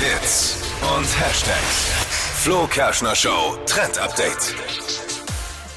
[0.00, 0.56] Hits
[0.96, 1.90] und Hashtags.
[2.42, 4.54] Flo Kerschner Show Trend Update.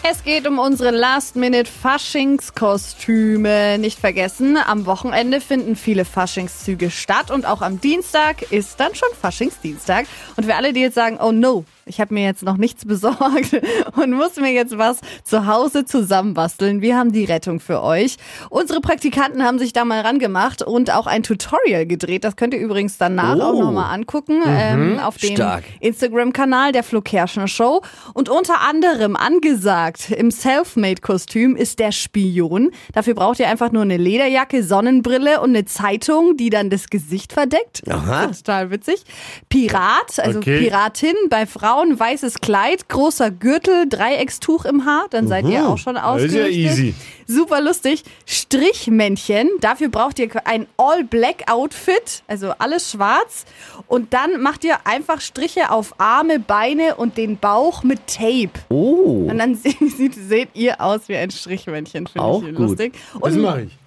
[0.02, 3.78] Es geht um unsere Last-Minute-Faschingskostüme.
[3.79, 9.09] Nicht vergessen, am Wochenende finden viele Faschingszüge statt und auch am Dienstag ist dann schon
[9.21, 10.05] Faschingsdienstag.
[10.38, 13.59] Und für alle, die jetzt sagen, oh no, ich habe mir jetzt noch nichts besorgt
[13.95, 16.81] und muss mir jetzt was zu Hause zusammenbasteln.
[16.81, 18.17] Wir haben die Rettung für euch.
[18.49, 22.23] Unsere Praktikanten haben sich da mal rangemacht und auch ein Tutorial gedreht.
[22.23, 23.41] Das könnt ihr übrigens danach Oh.
[23.41, 25.35] auch nochmal angucken ähm, auf dem.
[25.80, 27.81] Instagram-Kanal der Flo Kerschner Show.
[28.13, 32.72] Und unter anderem angesagt im Selfmade-Kostüm ist der Spion.
[32.94, 37.34] Dafür braucht ihr einfach nur eine Lederjacke, Sonnenbrille und eine Zeitung, die dann das Gesicht
[37.34, 37.84] verdeckt.
[37.89, 38.27] Aha.
[38.27, 39.03] Total witzig.
[39.50, 40.59] Pirat, also Okay.
[40.59, 45.94] Piratin bei Frauen, weißes Kleid, großer Gürtel, Dreieckstuch im Haar, dann seid ihr auch schon
[45.95, 45.98] Mhm.
[45.98, 46.54] Das ist ja ausgerüstet.
[46.54, 46.95] easy.
[47.27, 48.04] Super lustig.
[48.26, 49.50] Strichmännchen.
[49.62, 53.45] Dafür braucht ihr ein All-Black-Outfit, also alles schwarz.
[53.88, 58.52] Und dann macht ihr einfach Striche auf Arme, Beine und den Bauch mit Tape.
[58.69, 59.28] Oh.
[59.30, 62.08] Und dann se- sieht, seht ihr aus wie ein Strichmännchen.
[62.08, 62.59] Finde ich gut.
[62.59, 62.94] lustig.
[63.14, 63.78] Das Und mache ich.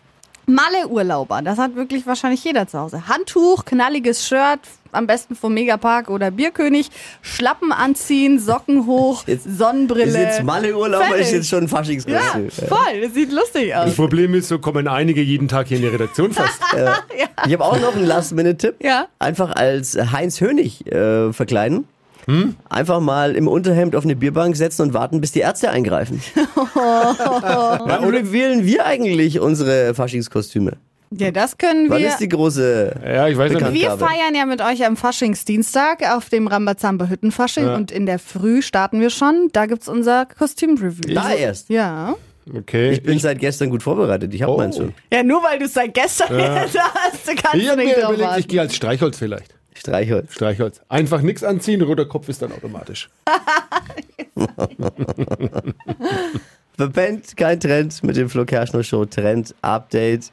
[0.46, 3.08] Malle-Urlauber, das hat wirklich wahrscheinlich jeder zu Hause.
[3.08, 4.60] Handtuch, knalliges Shirt,
[4.92, 6.88] am besten vom Megapark oder Bierkönig,
[7.20, 10.06] Schlappen anziehen, Socken hoch, Jetzt- Sonnenbrille.
[10.06, 12.50] Ist jetzt Malle-Urlaub oder ist jetzt schon ein ja, Faschingskostüm?
[12.68, 13.86] voll, das sieht lustig aus.
[13.86, 16.60] Das Problem ist, so kommen einige jeden Tag hier in die Redaktion fast.
[17.46, 18.76] Ich habe auch noch einen Last-Minute-Tipp.
[18.82, 19.08] Ja.
[19.18, 21.86] Einfach als Heinz Hönig äh, verkleiden.
[22.68, 26.20] Einfach mal im Unterhemd auf eine Bierbank setzen und warten, bis die Ärzte eingreifen.
[26.74, 30.72] Wann wählen wir eigentlich unsere Faschingskostüme?
[31.12, 32.08] Ja, das können Wann wir.
[32.08, 33.72] ist die große Ja, ich weiß nicht.
[33.74, 38.60] Wir feiern ja mit euch am Faschingsdienstag auf dem Rambazamba Hüttenfasching und in der Früh
[38.60, 39.48] starten wir schon.
[39.52, 41.14] Da gibt's unser Kostümreview.
[41.14, 41.70] Da erst.
[41.70, 42.16] Ja.
[42.52, 42.90] Okay.
[42.92, 44.34] Ich bin seit gestern gut vorbereitet.
[44.34, 44.56] Ich habe Oh.
[44.56, 44.94] meins schon.
[45.12, 48.14] Ja, nur weil du es seit gestern da hast, kannst ich du nicht mir drauf
[48.14, 49.54] überlegt, ich gehe als Streichholz vielleicht.
[49.76, 50.34] Streichholz.
[50.34, 50.80] Streichholz.
[50.88, 53.08] Einfach nichts anziehen, roter Kopf ist dann automatisch.
[56.76, 60.30] Verpennt, kein Trend mit dem Flo Kerschner Show Trend Update.